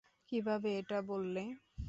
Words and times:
কীভাবে 0.29 0.69
এটা 0.79 0.97
বললে? 1.09 1.43